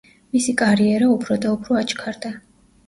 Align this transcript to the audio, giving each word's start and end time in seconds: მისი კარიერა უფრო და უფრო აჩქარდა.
მისი 0.35 0.55
კარიერა 0.61 1.11
უფრო 1.19 1.39
და 1.45 1.53
უფრო 1.59 1.79
აჩქარდა. 1.85 2.35